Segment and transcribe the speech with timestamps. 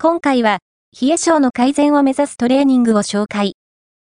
[0.00, 0.60] 今回は、
[1.02, 3.56] 冷え性の改善を目指すトレーニングを紹介。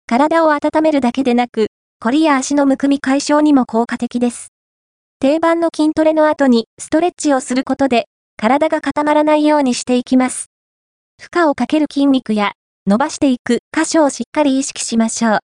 [0.05, 1.69] 体を温めるだけでなく、
[1.99, 4.49] 凝りや足のむくみ解消にも効果的です。
[5.19, 8.05] 定番の筋トレの後にストレッチをすることで、
[8.37, 10.51] 体が固まらないようにしていきます。
[11.19, 12.51] 負荷をかける筋肉や、
[12.85, 15.39] 伸ばしていく箇所をしっかり意識しましょう。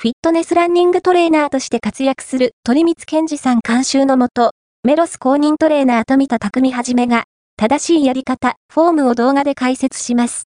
[0.00, 4.52] フィットネスランニングトレーナーとして活躍する鳥光健二さん監修のもと、
[4.84, 7.24] メロス公認トレーナー富田匠はじめが、
[7.58, 10.44] 正しいやり方、フォームを動画で解説します。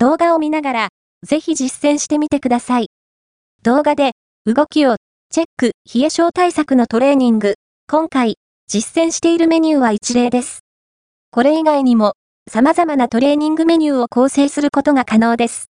[0.00, 0.88] 動画を見ながら、
[1.24, 2.88] ぜひ実践してみてください。
[3.62, 4.96] 動画で、動きを、
[5.30, 7.54] チェック、冷え症対策のトレーニング。
[7.88, 8.34] 今回、
[8.66, 10.64] 実践しているメニューは一例です。
[11.30, 12.14] これ以外にも、
[12.50, 15.66] 様々なトレーニングメニューを構成することが可能です。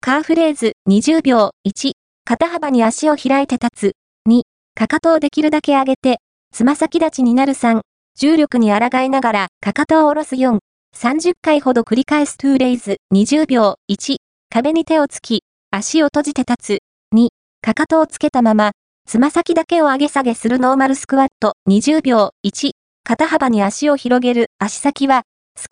[0.00, 1.90] カーフレーズ20秒1、
[2.24, 3.92] 肩幅に足を開いて立つ。
[4.28, 4.42] 2、
[4.76, 6.18] かかとをできるだけ上げて、
[6.52, 7.80] つま先立ちになる3、
[8.20, 10.58] 重力に抗いながらかかとを下ろす4、
[10.96, 12.36] 30回ほど繰り返す。
[12.36, 14.16] トゥーレイズ20秒1、
[14.50, 17.16] 壁に手をつき、足を閉じて立つ。
[17.16, 17.28] 2、
[17.62, 18.72] かかとをつけたまま、
[19.06, 21.52] つま先だけを上げ下げするノーマルスクワット。
[21.68, 22.70] 20秒1、
[23.04, 24.46] 肩幅に足を広げる。
[24.58, 25.22] 足先は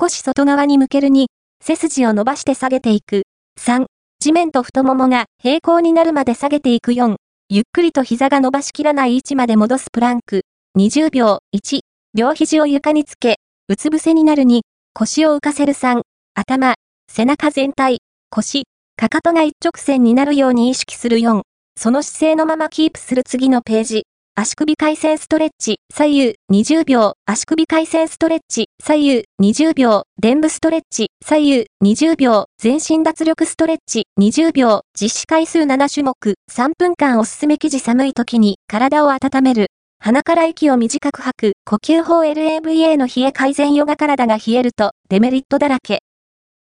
[0.01, 1.09] 少し外側に向ける。
[1.09, 1.27] 2、
[1.61, 3.23] 背筋を伸ばして下げていく。
[3.61, 3.87] 3、
[4.21, 6.93] 地面と太ももが平行になるまで下げていく。
[6.93, 7.17] 4、
[7.49, 10.43] ゆっくりと膝が伸ばしきらない位置まで戻すプランク。
[10.79, 11.41] 20秒。
[11.53, 11.81] 1、
[12.17, 14.63] 両肘を床につけ、うつ伏せになる2、
[14.95, 16.01] 腰を浮かせる3、
[16.35, 16.75] 頭、
[17.13, 17.99] 背中全体、
[18.31, 18.63] 腰、
[18.97, 21.43] かかとが一直線になるように意識する4、
[21.79, 24.03] その姿勢のままキープする次のページ。
[24.35, 36.15] 足首回旋ストレッチ、左右20秒、足首回旋ストレッチ、左右20秒、臀部ストレッチ、左右20秒、全身脱力ストレッチ20秒、実施回数7種目、
[36.51, 39.67] 3分間おすすめ記事寒い時に体を温める。
[39.99, 46.03] 鼻から息を短く吐く、呼吸法 LAVA の冷え改善ヨガ体が冷えるとデメリットだらけ。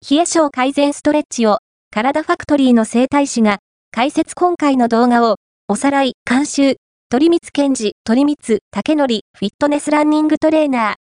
[0.09, 1.59] 冷え症改善ストレッチを、
[1.91, 3.59] 体ファクトリーの生態師が、
[3.91, 5.37] 解説今回の動画を、
[5.69, 6.77] おさらい、監修、
[7.09, 10.97] 鳥光健治、鳥光、竹則、フィットネスランニングトレーナー。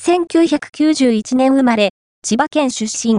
[0.00, 1.90] 1991年生まれ、
[2.22, 3.12] 千葉県出身。